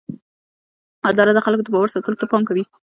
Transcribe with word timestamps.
اداره 1.09 1.31
د 1.33 1.39
خلکو 1.45 1.63
د 1.65 1.69
باور 1.73 1.89
ساتلو 1.95 2.19
ته 2.21 2.25
پام 2.31 2.43
کوي. 2.49 2.63